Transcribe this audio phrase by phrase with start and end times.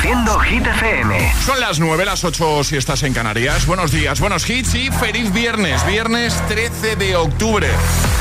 [0.00, 1.34] Reproduciendo Hit FM.
[1.44, 3.66] Son las 9, las 8 si estás en Canarias.
[3.66, 5.84] Buenos días, buenos hits y feliz viernes.
[5.86, 7.68] Viernes 13 de octubre.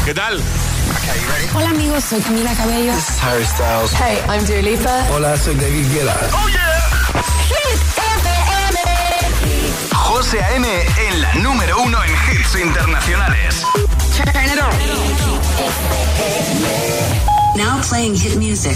[0.04, 0.42] ¿Qué tal?
[1.54, 2.94] Hola amigos, soy Camila Cabello.
[2.94, 3.94] This is Harry Styles.
[3.94, 5.06] Hey, I'm Dua Lipa.
[5.14, 6.18] Hola, soy David Guetta.
[6.34, 7.24] ¡Oh, yeah!
[7.48, 8.80] Hit FM.
[9.94, 10.68] José A.M.
[11.08, 13.64] en la número uno en hits internacionales.
[14.18, 14.74] Turn it on.
[17.56, 18.76] Now playing hit music.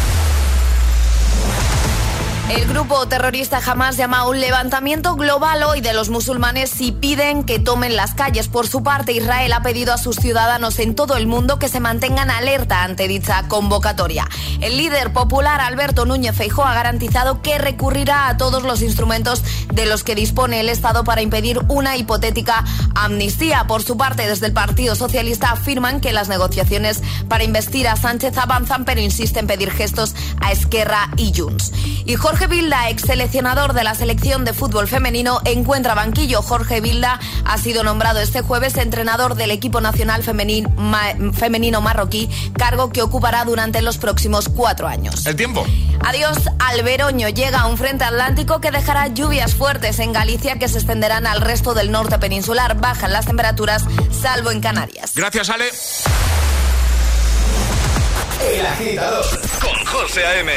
[2.51, 7.45] El grupo terrorista Hamas llama a un levantamiento global hoy de los musulmanes y piden
[7.45, 8.49] que tomen las calles.
[8.49, 11.79] Por su parte, Israel ha pedido a sus ciudadanos en todo el mundo que se
[11.79, 14.27] mantengan alerta ante dicha convocatoria.
[14.59, 19.43] El líder popular Alberto Núñez Feijóo ha garantizado que recurrirá a todos los instrumentos
[19.73, 22.65] de los que dispone el Estado para impedir una hipotética
[22.95, 23.65] amnistía.
[23.65, 28.37] Por su parte, desde el Partido Socialista afirman que las negociaciones para investir a Sánchez
[28.37, 31.71] avanzan, pero insisten en pedir gestos a Esquerra y Junts.
[32.05, 36.41] Y Jorge Vilda, ex seleccionador de la selección de fútbol femenino, encuentra banquillo.
[36.41, 40.69] Jorge Vilda ha sido nombrado este jueves entrenador del equipo nacional femenino,
[41.33, 45.25] femenino marroquí, cargo que ocupará durante los próximos cuatro años.
[45.25, 45.65] El tiempo.
[46.01, 47.29] Adiós al Veroño.
[47.29, 51.73] Llega un frente atlántico que dejará lluvias fuertes en Galicia que se extenderán al resto
[51.73, 52.79] del norte peninsular.
[52.79, 55.13] Bajan las temperaturas, salvo en Canarias.
[55.15, 55.65] Gracias, Ale.
[58.41, 59.25] El agitador
[59.61, 60.51] con José A.M.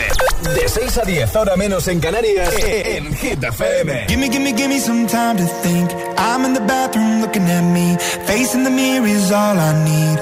[0.54, 4.06] De 6 a 10, ahora menos en Canarias, en Hit FM.
[4.08, 5.90] Gimme, gimme, gimme some time to think.
[6.16, 7.96] I'm in the bathroom looking at me.
[8.26, 10.18] Facing the mirror is all I need.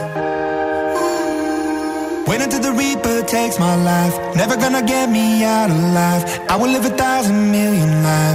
[2.26, 4.14] Wait until the Reaper takes my life.
[4.34, 6.24] Never gonna get me out alive.
[6.48, 8.31] I will live a thousand million lives.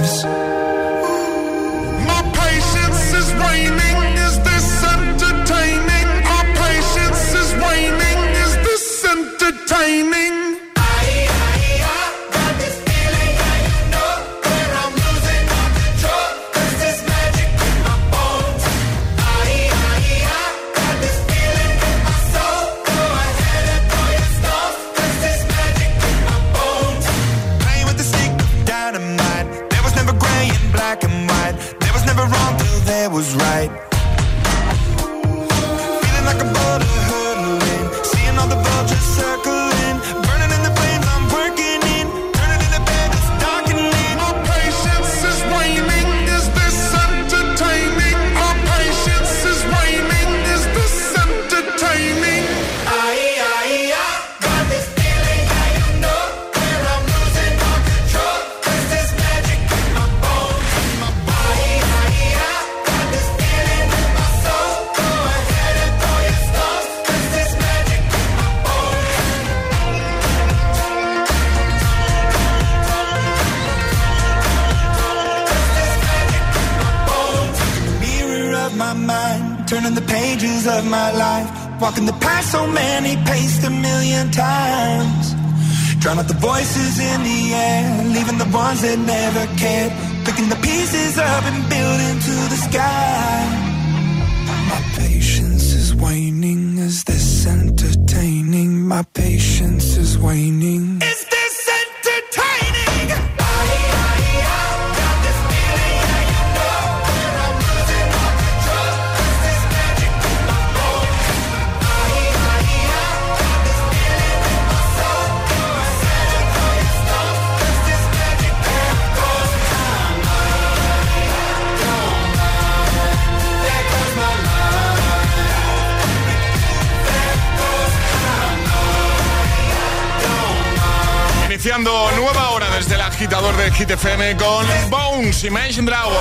[131.88, 136.18] Nueva hora desde el agitador de Hit FM con Bones, Imagine Dragons.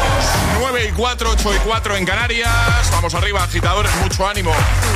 [0.61, 2.89] 9 y 4, 8 y 4 en Canarias.
[2.93, 4.53] Vamos arriba, agitadores, mucho ánimo.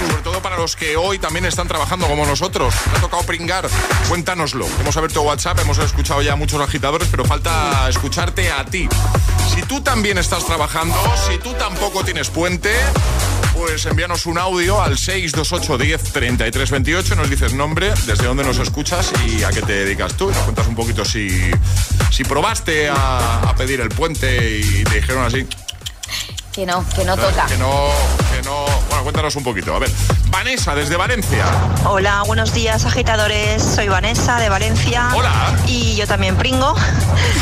[0.07, 2.73] Sobre todo para los que hoy también están trabajando como nosotros.
[2.89, 3.67] Te ha tocado pringar.
[4.07, 4.65] Cuéntanoslo.
[4.77, 5.59] Vamos a ver tu WhatsApp.
[5.59, 8.87] Hemos escuchado ya muchos agitadores, pero falta escucharte a ti.
[9.53, 10.95] Si tú también estás trabajando,
[11.27, 12.73] si tú tampoco tienes puente,
[13.53, 17.15] pues envíanos un audio al 628 10 33 28.
[17.15, 20.29] Nos dices nombre, desde dónde nos escuchas y a qué te dedicas tú.
[20.29, 21.29] Y nos cuentas un poquito si,
[22.11, 25.47] si probaste a, a pedir el puente y te dijeron así.
[26.51, 27.45] Que no, que no toca.
[27.45, 27.89] Que no,
[28.35, 28.65] que no.
[28.89, 29.73] Bueno, Cuéntanos un poquito.
[29.73, 29.89] A ver,
[30.27, 31.45] Vanessa, desde Valencia.
[31.85, 33.63] Hola, buenos días agitadores.
[33.63, 35.09] Soy Vanessa de Valencia.
[35.15, 35.55] Hola.
[35.67, 36.75] Y yo también pringo.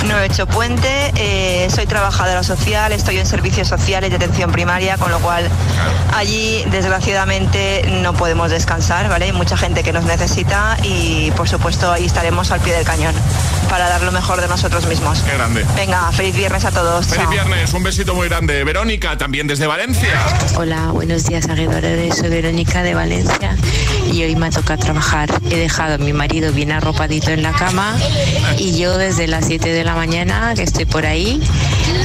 [0.06, 1.12] No he hecho puente.
[1.16, 2.92] eh, soy trabajadora social.
[2.94, 5.50] Estoy en servicios sociales de atención primaria, con lo cual
[6.16, 9.26] allí desgraciadamente no podemos descansar, ¿vale?
[9.26, 13.14] Hay mucha gente que nos necesita y por supuesto ahí estaremos al pie del cañón
[13.70, 15.20] para dar lo mejor de nosotros mismos.
[15.20, 15.66] Qué grande.
[15.76, 17.06] Venga, feliz viernes a todos.
[17.08, 17.32] Feliz Chao.
[17.32, 18.64] viernes, un besito muy grande.
[18.64, 20.10] Verónica, también desde Valencia.
[20.58, 22.18] Hola, buenos días, seguidores.
[22.18, 23.56] Soy Verónica de Valencia
[24.12, 25.30] y hoy me ha tocado trabajar.
[25.50, 27.98] He dejado a mi marido bien arropadito en la cama
[28.58, 31.42] y yo desde las 7 de la mañana que estoy por ahí,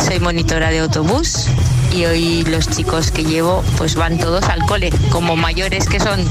[0.07, 1.49] soy monitora de autobús
[1.93, 6.25] y hoy los chicos que llevo pues van todos al cole, como mayores que son.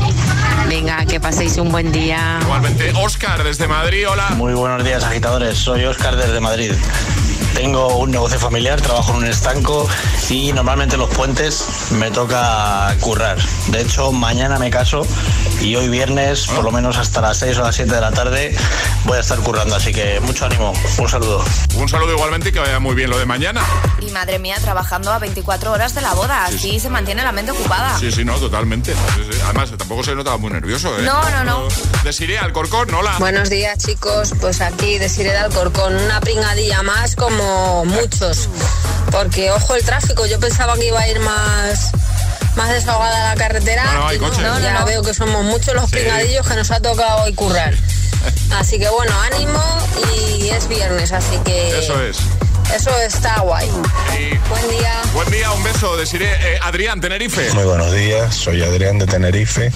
[0.70, 2.40] Venga, que paséis un buen día.
[2.42, 4.08] Igualmente, Oscar desde Madrid.
[4.10, 4.30] Hola.
[4.38, 5.58] Muy buenos días, agitadores.
[5.58, 6.72] Soy Oscar desde Madrid.
[7.54, 9.88] Tengo un negocio familiar, trabajo en un estanco
[10.30, 13.38] y normalmente los puentes me toca currar.
[13.68, 15.06] De hecho, mañana me caso
[15.62, 18.56] y hoy viernes, por lo menos hasta las 6 o las 7 de la tarde,
[19.06, 19.76] voy a estar currando.
[19.76, 20.74] Así que mucho ánimo.
[20.98, 21.44] Un saludo.
[21.76, 23.62] Un saludo igualmente y que vaya muy bien lo de mañana.
[24.00, 26.48] Y madre mía, trabajando a 24 horas de la boda.
[26.50, 26.80] Sí, Así sí.
[26.82, 27.98] se mantiene la mente ocupada.
[28.00, 28.94] Sí, sí, no, totalmente.
[28.94, 29.40] Sí.
[29.46, 31.04] Además, tampoco se notaba muy nervioso, ¿eh?
[31.04, 31.68] No, no, no.
[32.04, 33.16] Desiree, Alcorcón, hola.
[33.20, 37.43] Buenos días chicos, pues aquí de Sire de Alcorcón, una pringadilla más como
[37.86, 38.50] muchos,
[39.12, 41.92] porque ojo el tráfico, yo pensaba que iba a ir más
[42.56, 44.38] más desahogada la carretera No, no, hay y coches.
[44.40, 44.86] No, no, ya no.
[44.86, 45.98] veo que somos muchos los Sí.
[45.98, 47.74] que nos ha tocado hoy currar.
[48.60, 49.62] Así que bueno, ánimo
[50.40, 52.18] y es viernes, así que Eso es.
[52.76, 53.68] eso está guay.
[54.50, 55.02] Buen día.
[55.14, 56.28] Buen día, un beso, Desiree.
[56.32, 57.52] Eh, Adrián, Tenerife.
[57.54, 59.72] Muy buenos días, soy Adrián de Tenerife.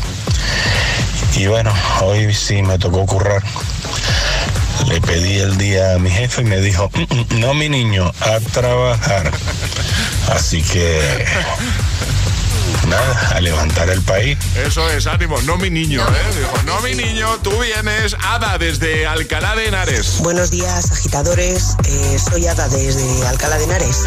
[1.36, 3.42] Y bueno, hoy sí me tocó currar.
[4.86, 7.02] Le pedí el día a mi jefe y me dijo, "Mm,
[7.36, 9.32] mm, no mi niño, a trabajar.
[10.34, 11.26] Así que
[12.88, 14.38] nada, a levantar el país.
[14.66, 15.40] Eso es, ánimo.
[15.42, 16.36] No mi niño, ¿eh?
[16.40, 18.16] Dijo, no mi niño, tú vienes.
[18.24, 20.20] Ada, desde Alcalá de Henares.
[20.20, 21.76] Buenos días, agitadores.
[21.86, 23.98] Eh, soy Ada desde Alcalá de Henares.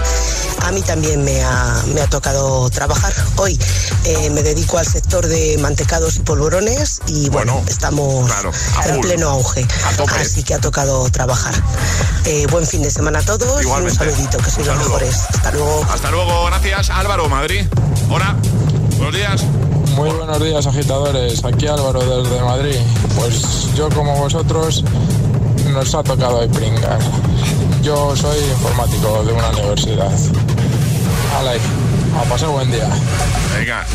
[0.62, 3.58] A mí también me ha, me ha tocado trabajar hoy.
[4.05, 8.31] Eh, me dedico al sector de mantecados y polvorones y bueno, estamos
[8.87, 9.67] en pleno auge.
[10.20, 11.55] Así que ha tocado trabajar.
[12.25, 14.05] Eh, buen fin de semana a todos Igualmente.
[14.05, 15.17] y un saludito, que sois los mejores.
[15.29, 15.87] Hasta luego.
[15.91, 16.91] Hasta luego, gracias.
[16.91, 17.67] Álvaro, Madrid.
[18.11, 18.37] Hola.
[18.96, 19.43] Buenos días.
[19.96, 22.76] Muy buenos días agitadores, aquí Álvaro desde Madrid.
[23.17, 23.43] Pues
[23.75, 24.85] yo como vosotros
[25.73, 26.99] nos ha tocado hoy pringar.
[27.82, 30.11] Yo soy informático de una universidad.
[31.32, 31.59] Vale,
[32.19, 32.88] a pasar buen día.
[33.56, 33.87] Venga.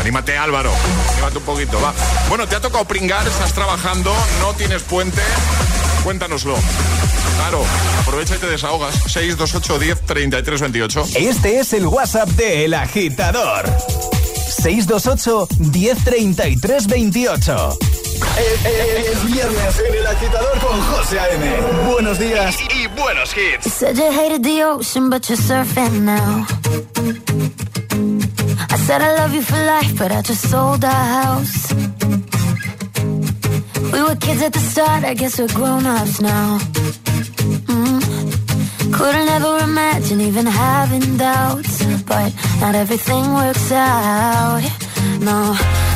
[0.00, 0.72] Anímate, Álvaro.
[1.12, 1.92] Anímate un poquito, va.
[2.28, 5.20] Bueno, te ha tocado pringar, estás trabajando, no tienes puente.
[6.02, 6.56] Cuéntanoslo.
[7.36, 7.62] Claro,
[8.00, 8.94] aprovecha y te desahogas.
[9.06, 11.04] 628 10 33 28.
[11.16, 13.64] Este es el WhatsApp de El Agitador.
[14.48, 17.78] 628 1033 28.
[18.22, 21.90] Es viernes en El Agitador con José A.M.
[21.90, 23.64] Buenos días y, buenos hits.
[23.64, 26.46] You said you hated the ocean, but you're surfing now.
[28.70, 31.72] I said I love you for life, but I just sold our house.
[33.92, 36.58] We were kids at the start, I guess we're grown ups now.
[37.68, 38.92] Mm.
[38.92, 44.62] Couldn't ever imagine even having doubts, but not everything works out.
[45.20, 45.56] No,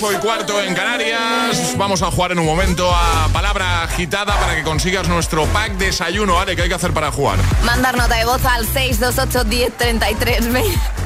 [0.00, 1.74] 8 y cuarto en Canarias.
[1.76, 6.38] Vamos a jugar en un momento a palabra agitada para que consigas nuestro pack desayuno.
[6.38, 7.38] Ale, ¿qué hay que hacer para jugar?
[7.64, 10.48] Mandar nota de voz al 628 10 33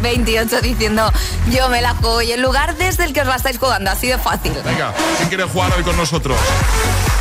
[0.03, 1.11] 28 diciendo
[1.51, 4.09] yo me la juego y el lugar desde el que os la estáis jugando, así
[4.09, 4.53] de fácil.
[4.65, 6.37] Venga, ¿quién quiere jugar hoy con nosotros?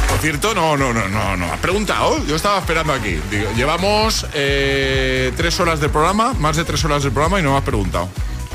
[0.10, 1.54] Por cierto, no, no, no, no, no.
[1.54, 2.22] ¿Has preguntado?
[2.25, 3.18] Yo estaba esperando aquí.
[3.30, 7.51] Digo, llevamos eh, tres horas de programa, más de tres horas de programa y no
[7.51, 8.10] me has preguntado.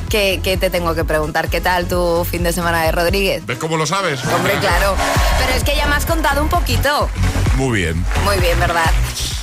[0.09, 1.49] ¿Qué, qué te tengo que preguntar?
[1.49, 3.45] ¿Qué tal tu fin de semana de Rodríguez?
[3.47, 4.25] ¿Ves cómo lo sabes?
[4.25, 4.95] Hombre, claro.
[5.39, 7.09] Pero es que ya me has contado un poquito.
[7.57, 8.05] Muy bien.
[8.25, 8.91] Muy bien, ¿verdad?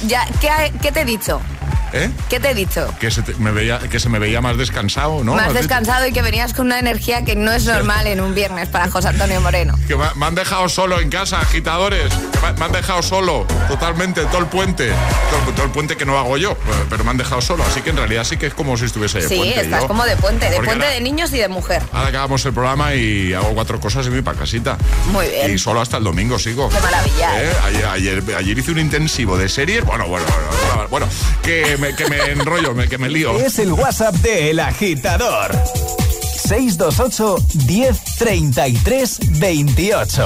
[0.05, 1.41] Ya, ¿qué, qué te he dicho?
[1.91, 2.10] ¿Eh?
[2.29, 2.88] ¿Qué te he dicho?
[3.00, 5.36] Que se, te- me veía, que se me veía más descansado, ¿no?
[5.36, 8.67] Más descansado y que venías con una energía que no es normal en un viernes
[8.70, 9.77] para José Antonio Moreno.
[9.88, 12.12] Que me, me han dejado solo en casa, agitadores.
[12.57, 14.89] Me, han dejado solo, totalmente, todo el puente.
[15.31, 16.57] Todo, todo el puente que no hago yo,
[16.89, 17.63] pero- me han dejado solo.
[17.63, 19.62] Así que en realidad sí que es como si estuviese de Sí, puente.
[19.62, 19.88] estás yo.
[19.88, 21.81] como de puente, de Porque puente ahora- de niños y de mujer.
[21.93, 24.77] Ahora acabamos el programa y hago cuatro cosas y me voy para casita.
[25.12, 25.53] Muy bien.
[25.53, 26.69] Y solo hasta el domingo sigo.
[26.69, 27.41] Qué maravilla.
[27.43, 27.53] ¿Eh?
[27.63, 29.85] Ayer, ayer, ayer hice un intensivo de series.
[29.85, 30.25] Bueno, bueno,
[30.75, 31.07] bueno, bueno,
[31.41, 33.38] que me, que me enrollo, me- que me lío.
[33.39, 35.51] Es el WhatsApp de El Agitador.
[36.45, 40.25] 628 10 33 28.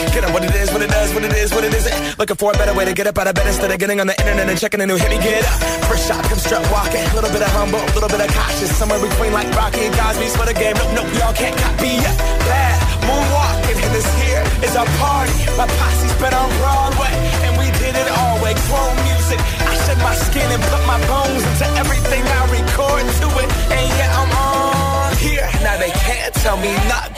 [0.11, 2.19] Get up what it is, what it does, what it is, what it isn't.
[2.19, 4.07] Looking for a better way to get up out of bed instead of getting on
[4.07, 5.07] the internet and checking a new hit.
[5.07, 5.55] Me get up.
[5.87, 6.99] First shot, come strut walking.
[6.99, 8.75] A little bit of humble, a little bit of cautious.
[8.75, 10.75] Somewhere between like Rocky and Cosby's for the game.
[10.75, 12.15] Nope, nope, y'all can't copy yet.
[12.43, 12.75] Bad
[13.07, 15.31] moonwalking, and this here is our party.
[15.55, 17.15] My posse's been on Broadway,
[17.47, 18.51] and we did it all way.
[18.67, 19.39] Chrome music.
[19.63, 23.47] I shed my skin and put my bones into everything I record to it.
[23.79, 25.47] And yeah, I'm on here.
[25.63, 27.10] Now they can't tell me nothing.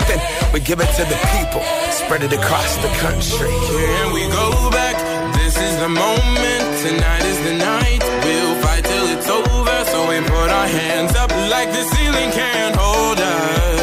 [0.64, 3.50] Give it to the people, spread it across the country.
[3.50, 4.96] Can we go back?
[5.36, 6.64] This is the moment.
[6.80, 8.02] Tonight is the night.
[8.24, 9.86] We'll fight till it's over.
[9.92, 13.83] So we put our hands up like the ceiling can't hold us.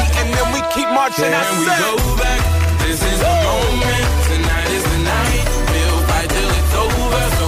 [0.19, 1.31] And then we keep marching.
[1.31, 2.41] Can we go back?
[2.81, 4.05] This is the moment.
[4.29, 5.45] Tonight is the night.
[5.71, 7.40] We'll fight till it's over.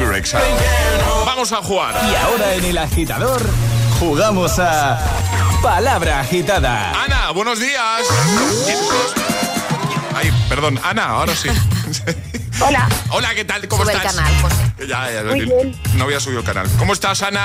[0.00, 0.40] Rexa.
[1.26, 1.94] Vamos a jugar.
[2.10, 3.42] Y ahora en el agitador,
[4.00, 4.98] jugamos a
[5.62, 6.92] Palabra Agitada.
[7.04, 8.00] Ana, buenos días.
[10.14, 11.48] Ay, perdón, Ana, ahora sí.
[12.60, 12.88] Hola.
[13.10, 13.68] Hola, ¿qué tal?
[13.68, 14.14] ¿Cómo Sube el estás?
[14.16, 14.86] canal, José.
[14.88, 15.76] Ya, ya, Muy bien.
[15.96, 16.66] no había subido el canal.
[16.78, 17.44] ¿Cómo estás, Ana?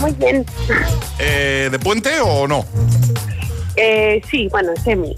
[0.00, 0.46] Muy bien.
[1.18, 2.64] Eh, ¿De puente o no?
[3.76, 5.14] Eh, sí, bueno, semi.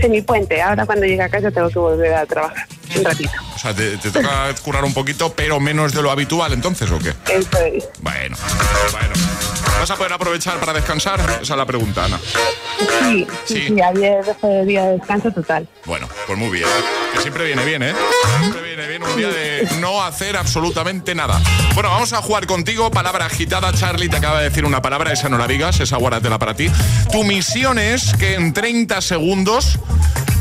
[0.00, 0.60] Semi puente.
[0.60, 3.30] Ahora cuando llegue a casa tengo que volver a trabajar un ratito.
[3.58, 6.98] O sea, te, te toca currar un poquito, pero menos de lo habitual, entonces, ¿o
[7.00, 7.12] qué?
[7.28, 7.88] Eso es.
[7.98, 8.36] Bueno,
[8.92, 9.14] bueno.
[9.80, 11.18] ¿Vas a poder aprovechar para descansar?
[11.42, 12.20] Esa es la pregunta, Ana.
[13.02, 15.66] Sí, sí, sí, ayer fue día de descanso total.
[15.86, 16.68] Bueno, pues muy bien.
[17.12, 17.94] Que siempre viene bien, ¿eh?
[18.38, 21.40] Siempre viene bien un día de no hacer absolutamente nada.
[21.74, 22.92] Bueno, vamos a jugar contigo.
[22.92, 23.72] Palabra agitada.
[23.72, 26.70] Charlie te acaba de decir una palabra, esa no la digas, esa guárdatela para ti.
[27.10, 29.80] Tu misión es que en 30 segundos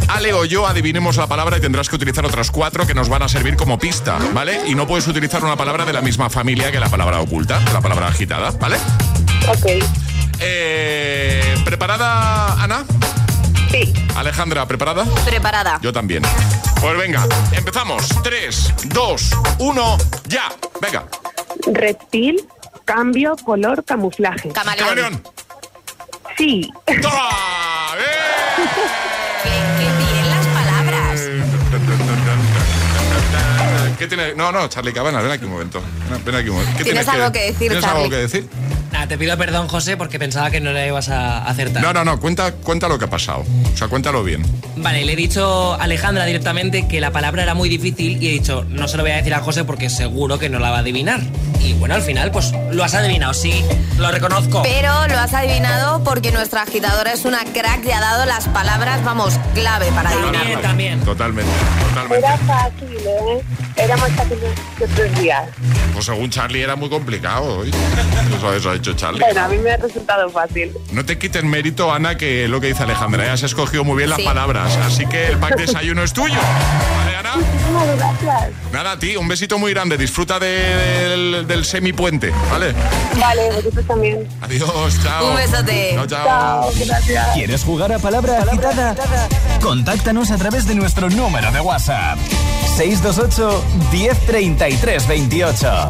[0.07, 3.23] Ale o yo adivinemos la palabra y tendrás que utilizar otras cuatro que nos van
[3.23, 4.61] a servir como pista, ¿vale?
[4.67, 7.81] Y no puedes utilizar una palabra de la misma familia que la palabra oculta, la
[7.81, 8.77] palabra agitada, ¿vale?
[9.49, 9.83] Ok.
[10.39, 12.85] Eh, ¿Preparada, Ana?
[13.71, 13.93] Sí.
[14.15, 15.03] Alejandra, ¿preparada?
[15.25, 15.79] Preparada.
[15.81, 16.23] Yo también.
[16.79, 18.07] Pues venga, empezamos.
[18.23, 20.49] 3, 2, 1, ya.
[20.81, 21.05] Venga.
[21.73, 22.47] Reptil,
[22.85, 24.49] cambio, color, camuflaje.
[24.49, 25.21] Camaleón.
[26.37, 26.71] Sí.
[27.01, 27.29] ¡Toma!
[27.97, 29.06] bien
[34.07, 34.35] ¿Qué tiene?
[34.35, 35.81] No, no, Charlie Cabanas, ven aquí un momento.
[36.25, 36.77] Ven aquí un momento.
[36.77, 37.99] ¿Qué ¿Tienes algo que decir, ¿Tienes Charlie?
[38.03, 38.47] algo que decir?
[38.93, 41.81] Ah, te pido perdón, José, porque pensaba que no le ibas a acertar.
[41.83, 43.43] No, no, no, cuenta, cuenta lo que ha pasado.
[43.73, 44.43] O sea, cuéntalo bien.
[44.77, 48.31] Vale, le he dicho a Alejandra directamente que la palabra era muy difícil y he
[48.31, 50.77] dicho, no se lo voy a decir a José porque seguro que no la va
[50.77, 51.21] a adivinar.
[51.59, 53.63] Y bueno, al final, pues lo has adivinado, sí,
[53.97, 54.61] lo reconozco.
[54.63, 59.03] Pero lo has adivinado porque nuestra agitadora es una crack y ha dado las palabras,
[59.03, 60.59] vamos, clave para adivinarlo.
[60.61, 60.99] también.
[61.01, 61.51] Totalmente,
[61.89, 62.25] totalmente.
[62.25, 63.41] Era fácil, ¿eh?
[63.75, 64.37] Era más fácil
[64.77, 65.43] que otros días.
[65.93, 67.71] Pues según Charlie era muy complicado hoy.
[68.35, 69.19] Eso, eso ha hecho Charlie.
[69.19, 70.71] Bueno, a mí me ha resultado fácil.
[70.91, 73.25] No te quites mérito, Ana, que es lo que dice Alejandra.
[73.25, 74.23] Ya has escogido muy bien las Sí.
[74.25, 74.75] palabras.
[74.77, 76.35] Así que el pack desayuno es tuyo.
[76.97, 77.35] ¿Vale, Ana?
[77.35, 78.51] Muchísimas gracias.
[78.71, 79.97] Nada, a ti, un besito muy grande.
[79.97, 82.73] Disfruta de- del, del semipuente, ¿vale?
[83.19, 84.27] Vale, vosotros también.
[84.41, 85.29] Adiós, chao.
[85.31, 85.91] Un besote.
[85.95, 86.25] Chao, chao.
[86.25, 87.27] Chao, gracias.
[87.33, 88.95] ¿Quieres jugar a palabra agitada?
[89.61, 92.17] Contáctanos a través de nuestro número de WhatsApp.
[92.77, 95.89] 628 1033 28.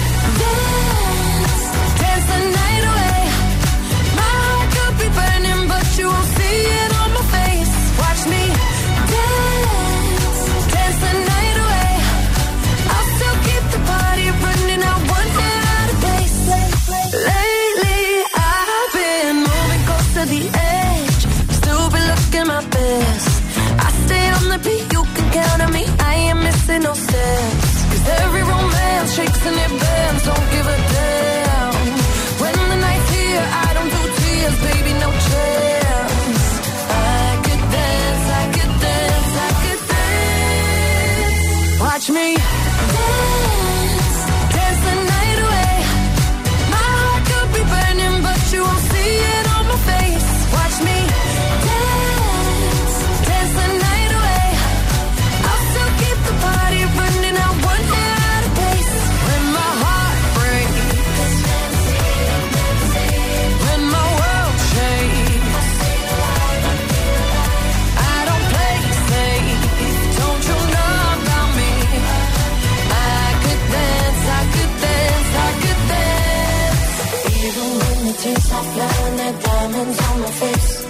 [79.81, 80.85] diamonds on my face.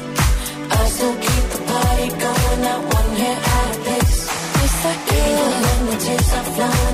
[0.69, 4.17] I still keep the party going, not one hair out of place.
[4.59, 5.29] Yes, I can.
[5.31, 6.90] Even when the tears are flowing,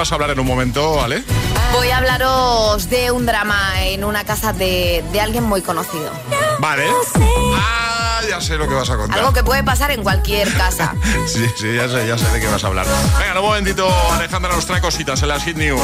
[0.00, 1.22] vas a hablar en un momento, ¿vale?
[1.74, 6.10] Voy a hablaros de un drama en una casa de, de alguien muy conocido.
[6.58, 6.86] Vale.
[7.54, 9.18] Ah, ya sé lo que vas a contar.
[9.18, 10.94] Algo que puede pasar en cualquier casa.
[11.26, 12.86] Sí, sí, ya sé, ya sé de qué vas a hablar.
[13.18, 15.80] Venga, en un momentito, Alejandra nos trae cositas en las Hit News.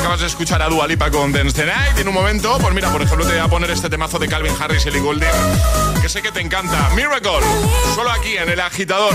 [0.00, 1.98] Acabas de escuchar a Dua Lipa con Dance the Night.
[1.98, 4.54] En un momento, pues mira, por ejemplo, te voy a poner este temazo de Calvin
[4.58, 5.28] Harris y Ellie Goulding,
[6.00, 6.88] que sé que te encanta.
[6.94, 7.40] Miracle,
[7.94, 9.14] solo aquí en El Agitador.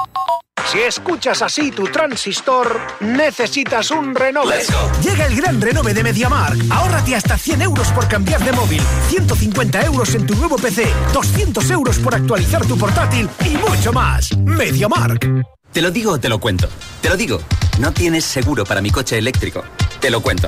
[0.67, 4.59] Si escuchas así tu transistor, necesitas un renove.
[5.03, 6.57] Llega el gran renove de MediaMark.
[6.69, 11.71] Ahórrate hasta 100 euros por cambiar de móvil, 150 euros en tu nuevo PC, 200
[11.71, 14.35] euros por actualizar tu portátil y mucho más.
[14.37, 15.27] MediaMark.
[15.71, 16.67] Te lo digo o te lo cuento.
[17.01, 17.41] Te lo digo.
[17.79, 19.63] No tienes seguro para mi coche eléctrico.
[19.99, 20.47] Te lo cuento.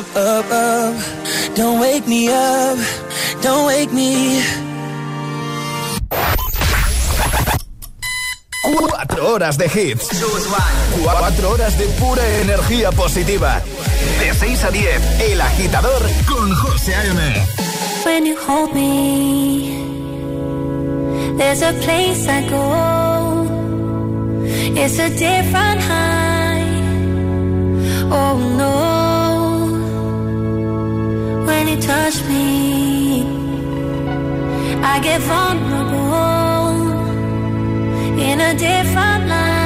[0.00, 0.94] up, up, up.
[1.54, 2.78] Don't wake me up.
[3.42, 4.42] Don't wake me.
[8.62, 10.08] Cuatro horas de hits.
[11.02, 13.60] Cuatro horas de pura energía positiva.
[14.20, 17.46] De 6 a 10, El Agitador con José A.M.
[18.04, 19.76] When you hold me,
[21.36, 23.46] there's a place I go.
[24.76, 26.20] It's a different high.
[28.10, 28.99] Oh no.
[31.60, 33.22] When you touch me,
[34.82, 36.70] I get vulnerable
[38.18, 39.59] in a different light.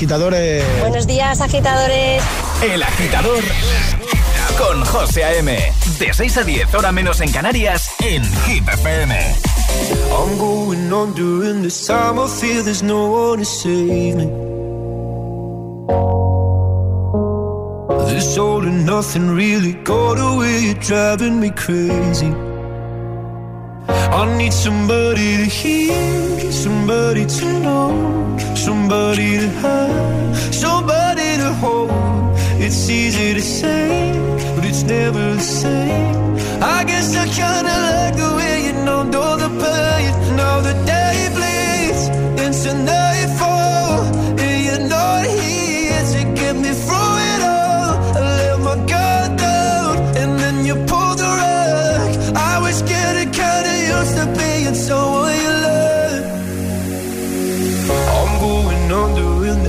[0.00, 0.64] Agitadores.
[0.80, 2.22] Buenos días, agitadores.
[2.62, 3.44] El agitador
[4.56, 5.58] con José A.M.
[5.98, 9.14] De 6 a 10, hora menos en Canarias, en Hit FM.
[10.10, 12.18] I'm going on during this time.
[12.18, 14.24] I feel there's no one to save me.
[18.08, 20.60] This all and nothing really got away.
[20.62, 22.32] You're driving me crazy.
[23.86, 28.19] I need somebody to hear, somebody to know,
[28.60, 31.90] somebody to have, somebody to hold.
[32.64, 34.12] It's easy to say,
[34.54, 36.36] but it's never the same.
[36.62, 38.39] I guess I kinda like the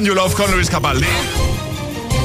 [0.00, 1.06] Someone You Love con Luis Capaldi.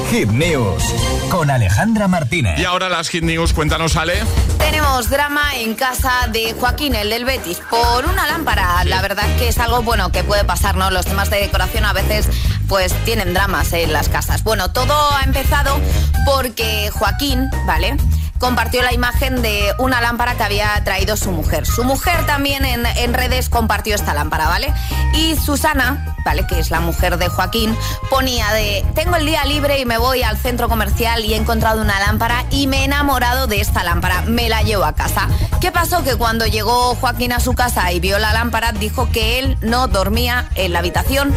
[0.10, 0.82] Hit News
[1.30, 2.58] con Alejandra Martínez.
[2.58, 4.24] Y ahora las Hit News, cuéntanos, Ale.
[4.60, 8.82] Tenemos drama en casa de Joaquín, el del Betis, por una lámpara.
[8.86, 10.90] La verdad que es algo bueno que puede pasar, ¿no?
[10.90, 12.30] Los temas de decoración a veces
[12.70, 14.44] pues tienen dramas en las casas.
[14.44, 15.78] Bueno, todo ha empezado
[16.26, 17.98] porque Joaquín, ¿vale?
[18.40, 21.66] Compartió la imagen de una lámpara que había traído su mujer.
[21.66, 24.74] Su mujer también en, en redes compartió esta lámpara, ¿vale?
[25.14, 26.46] Y Susana, ¿vale?
[26.48, 27.76] Que es la mujer de Joaquín,
[28.10, 31.82] ponía de, tengo el día libre y me voy al centro comercial y he encontrado
[31.82, 35.28] una lámpara y me he enamorado de esta lámpara, me la llevo a casa.
[35.62, 36.04] ¿Qué pasó?
[36.04, 39.88] Que cuando llegó Joaquín a su casa y vio la lámpara, dijo que él no
[39.88, 41.34] dormía en la habitación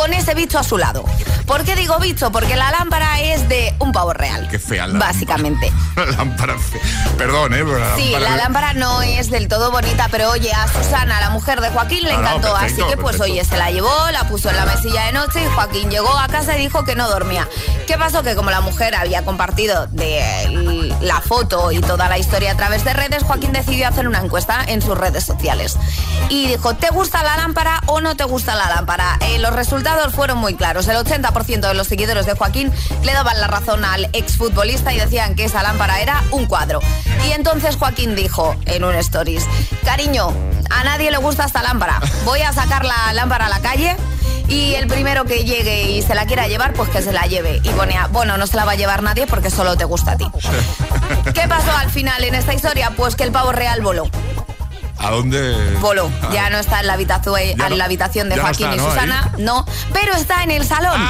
[0.00, 1.04] con ese bicho a su lado.
[1.44, 2.32] ¿Por qué digo bicho?
[2.32, 4.48] Porque la lámpara es de un pavo real.
[4.48, 5.70] Qué fea la Básicamente.
[5.96, 6.56] La lámpara.
[7.18, 7.62] Perdón, ¿eh?
[7.64, 11.28] La Sí, lámpara- la lámpara no es del todo bonita, pero oye, a Susana, la
[11.30, 12.54] mujer de Joaquín, le No, no, encantó.
[12.54, 13.24] perfecto, así que pues perfecto.
[13.24, 16.28] oye, se la llevó, la puso en la mesilla de noche y Joaquín llegó a
[16.28, 17.46] casa y dijo que no dormía.
[17.86, 18.22] ¿Qué pasó?
[18.22, 22.84] Que como la mujer había compartido de la foto y toda la historia a través
[22.84, 25.76] de redes, Joaquín decidió hacer una encuesta en sus redes sociales.
[26.30, 29.18] Y dijo, ¿te gusta la lámpara o no te gusta la lámpara?
[29.20, 30.88] Eh, los resultados fueron muy claros.
[30.88, 32.72] El 80% de los seguidores de Joaquín
[33.02, 36.80] le daban la razón al exfutbolista y decían que esa lámpara era un cuadro.
[37.26, 39.44] Y entonces Joaquín dijo en un stories,
[39.84, 40.32] cariño,
[40.70, 42.00] a nadie le gusta esta lámpara.
[42.24, 43.96] Voy a sacar la lámpara a la calle
[44.48, 47.60] y el primero que llegue y se la quiera llevar, pues que se la lleve.
[47.62, 50.16] Y ponía, bueno, no se la va a llevar nadie porque solo te gusta a
[50.16, 50.26] ti.
[51.34, 52.92] ¿Qué pasó al final en esta historia?
[52.96, 54.08] Pues que el pavo real voló.
[55.00, 55.76] ¿A dónde?
[55.80, 56.10] Voló.
[56.32, 58.86] Ya no está en la habitación, en no- la habitación de no Joaquín está, y.
[58.86, 61.00] Susana, no, pero está en el salón.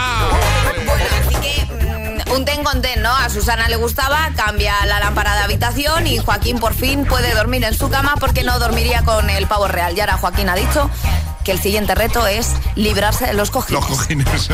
[0.87, 3.15] Bueno, así que mm, un ten con ten, ¿no?
[3.15, 7.65] A Susana le gustaba, cambia la lámpara de habitación y Joaquín por fin puede dormir
[7.65, 9.97] en su cama porque no dormiría con el pavo real.
[9.97, 10.89] Y ahora Joaquín ha dicho
[11.45, 13.81] que el siguiente reto es librarse de los cojines.
[13.81, 14.49] Los cojines.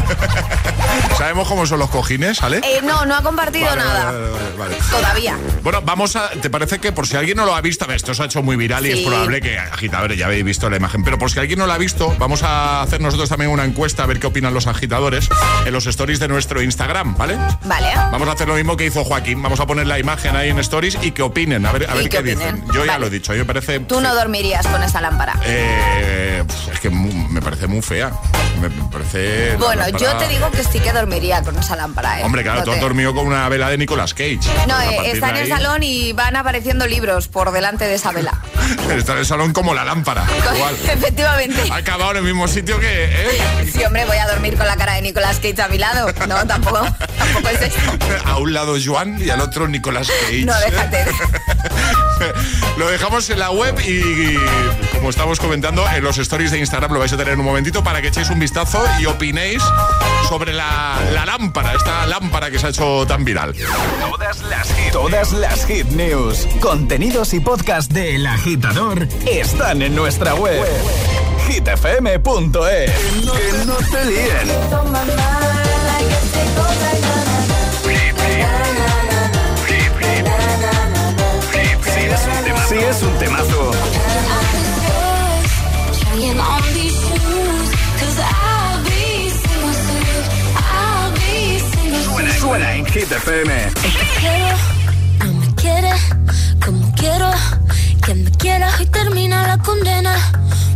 [1.18, 2.60] ¿Sabemos cómo son los cojines, ¿vale?
[2.64, 4.04] Eh, no, no ha compartido Vale, nada.
[4.06, 4.76] vale, vale, vale.
[4.90, 5.36] Todavía.
[5.62, 6.30] Bueno, vamos a.
[6.30, 8.56] ¿Te parece que por si alguien no lo ha visto, esto se ha hecho muy
[8.56, 11.58] viral y es probable que, agitadores, ya habéis visto la imagen, pero por si alguien
[11.58, 14.54] no lo ha visto, vamos a hacer nosotros también una encuesta a ver qué opinan
[14.54, 15.28] los agitadores
[15.64, 17.36] en los stories de nuestro Instagram, ¿vale?
[17.64, 17.88] Vale.
[18.12, 19.42] Vamos a hacer lo mismo que hizo Joaquín.
[19.42, 22.08] Vamos a poner la imagen ahí en stories y que opinen, a ver, a ver
[22.08, 22.64] qué dicen.
[22.72, 23.80] Yo ya lo he dicho, yo me parece.
[23.80, 25.34] Tú no dormirías con esa lámpara.
[25.44, 28.10] Eh, es que que me parece muy fea.
[28.62, 29.56] Me parece.
[29.56, 32.20] Bueno, lámpara- yo te digo que sí que dormiría con esa lámpara.
[32.20, 32.24] ¿eh?
[32.24, 34.38] Hombre, claro, No tú has dormido con una vela de Nicolas Cage.
[34.66, 37.96] No, A eh, está en el ahí, salón y van apareciendo libros por delante de
[37.96, 38.40] esa vela.
[38.96, 40.24] Está en el salón como la lámpara.
[40.54, 40.74] Igual.
[40.88, 41.62] Efectivamente.
[41.70, 43.04] Ha acabado en el mismo sitio que.
[43.04, 43.66] ¿eh?
[43.76, 46.08] Sí, hombre, voy a dormir con la cara de Nicolas Cage a mi lado.
[46.26, 46.80] No, tampoco,
[47.18, 47.78] tampoco es eso.
[48.24, 50.44] A un lado Joan y al otro Nicolas Cage.
[50.46, 51.04] No, déjate.
[52.78, 54.38] Lo dejamos en la web y, y,
[54.94, 57.82] como estamos comentando, en los stories de Instagram lo vais a tener en un momentito
[57.82, 59.62] para que echéis un vistazo y opinéis
[60.28, 63.54] sobre la, la lámpara, esta lámpara que se ha hecho tan viral.
[64.00, 69.94] Todas las hit, todas las hit news, contenidos y podcast de El Agitador están en
[69.94, 70.64] nuestra web.
[71.48, 72.90] hitfm.es.
[72.90, 75.56] Que no te líen.
[82.68, 83.55] Si es un temazo,
[92.96, 93.52] Hit FM.
[95.18, 95.92] no me quiere
[96.64, 97.30] como quiero.
[98.00, 100.16] Quien me quiera y termina la condena.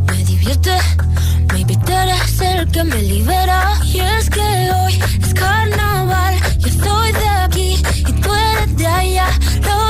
[0.07, 0.77] Me divierte,
[1.51, 3.73] maybe tú eres el que me libera.
[3.87, 6.35] Y es que hoy es carnaval.
[6.59, 9.29] Yo soy de aquí y tú eres de allá.
[9.62, 9.89] Lo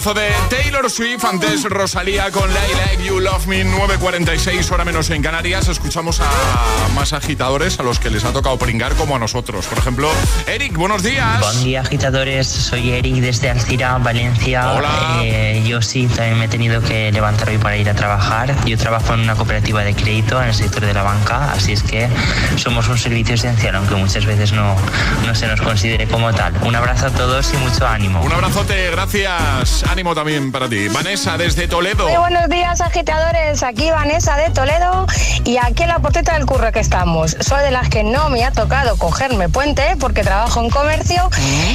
[0.00, 5.10] Temazo de Taylor Swift, antes Rosalía con I Like You Love Me, 9.46, hora menos
[5.10, 5.68] en Canarias.
[5.68, 9.66] Escuchamos a más agitadores a los que les ha tocado pringar como a nosotros.
[9.66, 10.08] Por ejemplo,
[10.46, 11.40] Eric, buenos días.
[11.40, 14.72] Buen día agitadores, soy Eric desde Alcira, Valencia.
[14.72, 15.20] Hola.
[15.22, 18.54] Eh, yo sí, también me he tenido que levantar hoy para ir a trabajar.
[18.64, 21.82] Yo trabajo en una cooperativa de crédito en el sector de la banca, así es
[21.82, 22.08] que
[22.56, 24.76] somos un servicio esencial, aunque muchas veces no,
[25.26, 26.54] no se nos considere como tal.
[26.62, 28.22] Un abrazo a todos y mucho ánimo.
[28.22, 29.84] Un abrazote, gracias.
[29.90, 30.86] Ánimo también para ti.
[30.86, 32.08] Vanessa, desde Toledo.
[32.08, 33.64] Muy buenos días, agitadores.
[33.64, 35.04] Aquí Vanessa de Toledo
[35.44, 37.36] y aquí en la porteta del curro que estamos.
[37.40, 41.28] Soy de las que no me ha tocado cogerme puente porque trabajo en comercio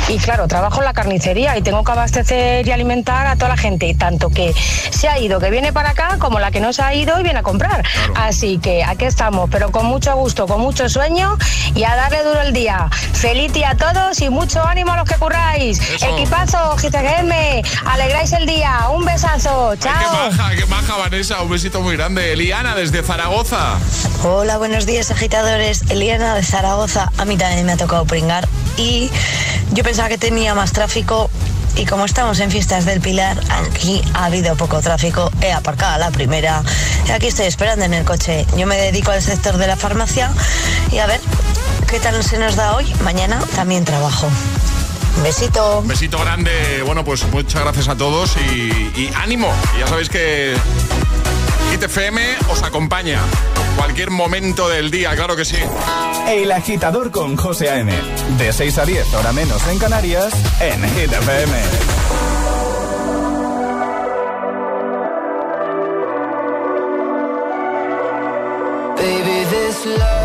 [0.07, 3.57] y claro, trabajo en la carnicería y tengo que abastecer y alimentar a toda la
[3.57, 4.53] gente, tanto que
[4.91, 7.23] se ha ido, que viene para acá, como la que no se ha ido y
[7.23, 7.83] viene a comprar.
[8.15, 11.37] Así que aquí estamos, pero con mucho gusto, con mucho sueño
[11.75, 12.87] y a darle duro el día.
[13.11, 15.81] Feliz día a todos y mucho ánimo a los que curráis.
[15.81, 16.05] Eso.
[16.05, 17.61] Equipazo, GTGM,
[18.05, 18.89] alegráis el día.
[18.93, 20.29] Un besazo, chao.
[20.29, 21.41] Qué maja, qué maja, Vanessa.
[21.41, 22.33] Un besito muy grande.
[22.33, 23.79] Eliana, desde Zaragoza.
[24.23, 25.81] Hola, buenos días agitadores.
[25.89, 27.11] Eliana de Zaragoza.
[27.17, 28.47] A mí también me ha tocado pringar
[28.77, 29.09] y
[29.71, 31.31] yo pensaba que tenía más tráfico
[31.77, 35.31] y como estamos en fiestas del Pilar, aquí ha habido poco tráfico.
[35.41, 36.61] He aparcado a la primera
[37.07, 38.45] y aquí estoy esperando en el coche.
[38.55, 40.31] Yo me dedico al sector de la farmacia
[40.91, 41.19] y a ver
[41.87, 42.85] qué tal se nos da hoy.
[43.01, 44.29] Mañana también trabajo.
[45.23, 45.81] Besito.
[45.85, 46.83] Besito grande.
[46.85, 49.51] Bueno, pues muchas gracias a todos y, y ánimo.
[49.79, 50.55] Ya sabéis que
[51.71, 53.19] Hit FM os acompaña
[53.77, 55.57] cualquier momento del día, claro que sí.
[56.27, 57.91] El agitador con José A.M.
[58.37, 61.53] De 6 a 10, hora menos en Canarias, en Hit FM.
[68.97, 70.24] Baby, this love,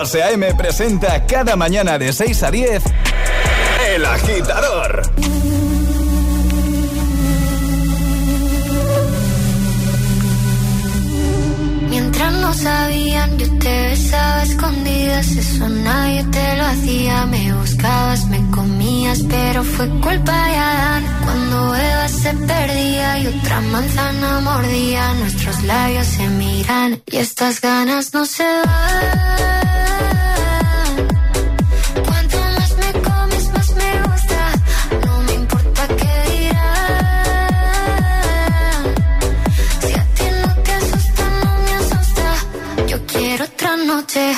[0.00, 0.54] José A.M.
[0.54, 2.82] presenta cada mañana de 6 a 10
[3.86, 5.02] El agitador.
[11.90, 15.26] Mientras no sabían, yo te besaba escondidas.
[15.32, 17.26] Eso nadie te lo hacía.
[17.26, 21.04] Me buscabas, me comías, pero fue culpa de Adán.
[21.24, 28.14] Cuando Eva se perdía y otra manzana mordía, nuestros labios se miran y estas ganas
[28.14, 29.59] no se van.
[43.90, 44.34] Noche.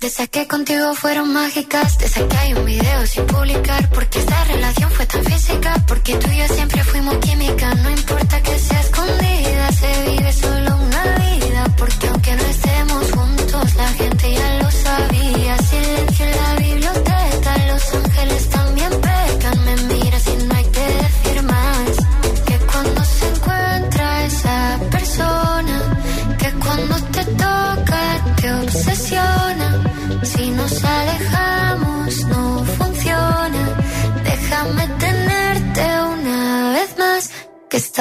[0.00, 4.18] De esas que contigo fueron mágicas, de esas que hay un video sin publicar, porque
[4.18, 8.58] esta relación fue tan física, porque tú y yo siempre fuimos química, no importa que
[8.58, 8.73] sea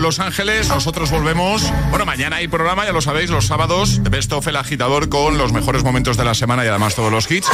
[0.00, 0.68] Los Ángeles.
[0.68, 1.62] Nosotros volvemos.
[1.90, 4.02] Bueno, mañana hay programa, ya lo sabéis, los sábados.
[4.02, 7.30] Best of el agitador con los mejores momentos de la semana y además todos los
[7.30, 7.48] hits.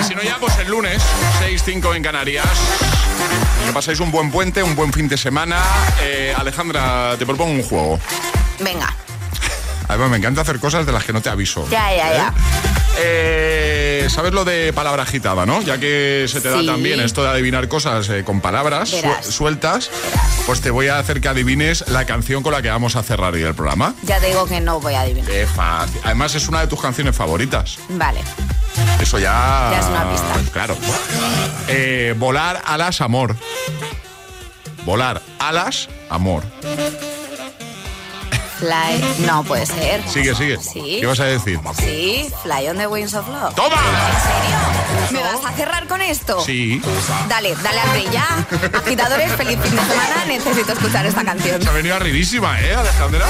[0.00, 1.00] Y si no, ya pues el lunes,
[1.40, 2.46] 6-5 en Canarias.
[3.64, 5.62] Que pasáis un buen puente, un buen fin de semana.
[6.02, 8.00] Eh, Alejandra, te propongo un juego.
[8.58, 8.92] Venga.
[9.88, 11.68] Además, me encanta hacer cosas de las que no te aviso.
[11.70, 12.34] Ya, ya, ya.
[12.98, 15.60] Eh, ¿Sabes lo de palabra agitada, no?
[15.62, 16.66] Ya que se te Sí.
[16.66, 19.26] da también esto de adivinar cosas eh, con palabras su- Verás.
[19.26, 19.90] sueltas,
[20.46, 23.34] pues te voy a hacer que adivines la canción con la que vamos a cerrar
[23.34, 23.94] hoy el programa.
[24.04, 25.30] Ya te digo que no voy a adivinar.
[25.30, 26.00] Qué fácil.
[26.04, 27.78] Además, es una de tus canciones favoritas.
[27.90, 28.20] Vale.
[29.00, 29.68] Eso ya.
[29.72, 30.52] Ya es una pista.
[30.52, 30.76] Claro.
[31.68, 33.36] Eh, volar alas, amor.
[34.84, 36.44] Volar alas, amor.
[38.58, 39.24] Fly.
[39.26, 40.02] No puede ser.
[40.08, 40.58] Sigue, sigue.
[40.58, 40.98] Sí.
[41.00, 41.60] ¿Qué vas a decir?
[41.78, 43.54] Sí, Fly on the Wings of Love.
[43.54, 43.76] ¡Toma!
[43.76, 44.56] ¿En serio?
[45.12, 46.40] ¿Me vas a cerrar con esto?
[46.40, 46.80] Sí.
[47.28, 48.46] Dale, dale al play ya.
[48.78, 50.24] Agitadores, feliz fin de semana.
[50.26, 51.60] Necesito escuchar esta canción.
[51.62, 53.26] Se ha venido arribísima, ¿eh, Alejandra?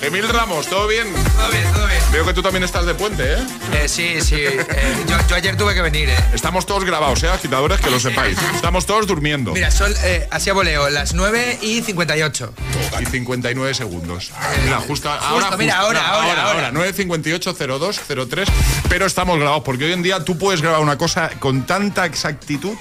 [0.00, 1.12] Emil Ramos, ¿todo bien?
[1.12, 2.00] Todo bien, todo bien.
[2.12, 3.38] Veo que tú también estás de puente, ¿eh?
[3.74, 4.36] Eh, sí, sí.
[4.36, 4.64] eh,
[5.08, 6.16] yo, yo ayer tuve que venir, ¿eh?
[6.32, 7.80] Estamos todos grabados, ¿eh, agitadores?
[7.80, 8.38] Que lo sepáis.
[8.54, 9.52] Estamos todos durmiendo.
[9.52, 12.54] Mira, son eh, así a voleo, las 9 y 58.
[13.00, 14.30] Y 59 segundos.
[14.64, 15.46] Mira, justo ahora.
[15.46, 16.70] Justo, mira, ahora, no, ahora, ahora.
[16.72, 18.48] 958 02 03.
[18.88, 22.74] Pero estamos grabados porque hoy en día tú puedes grabar una cosa con tanta exactitud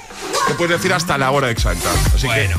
[0.48, 1.90] que puedes decir hasta la hora exacta.
[2.16, 2.50] Así que.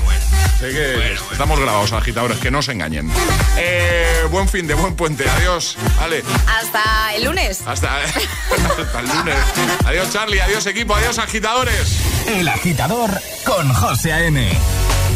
[0.59, 3.09] Así que estamos grabados, agitadores, que no se engañen.
[3.57, 5.28] Eh, buen fin de buen puente.
[5.28, 5.76] Adiós.
[5.97, 6.24] Vale.
[6.47, 7.62] Hasta el lunes.
[7.64, 9.36] Hasta, hasta el lunes.
[9.84, 10.41] Adiós, Charlie.
[10.41, 10.95] Adiós, equipo.
[10.95, 12.01] Adiós, agitadores.
[12.26, 13.11] El agitador
[13.45, 14.51] con José A.M.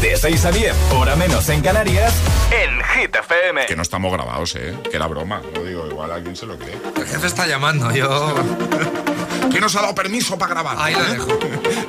[0.01, 2.13] De 6 a 10, hora menos en Canarias,
[2.51, 3.67] en Hit FM.
[3.67, 4.75] Que no estamos grabados, ¿eh?
[4.89, 5.41] Que era broma.
[5.55, 6.77] Lo digo, igual alguien se lo cree.
[6.97, 8.35] El jefe está llamando, yo.
[9.49, 10.77] ¿Quién nos ha dado permiso para grabar?
[10.79, 11.27] Ahí lo dejo.